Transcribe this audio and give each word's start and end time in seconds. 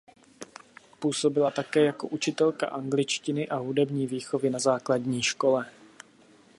Působila 0.99 1.51
také 1.51 1.85
jako 1.85 2.07
učitelka 2.07 2.67
angličtiny 2.67 3.47
a 3.49 3.55
hudební 3.57 4.07
výchovy 4.07 4.49
na 4.49 4.59
základní 4.59 5.23
škole. 5.23 5.65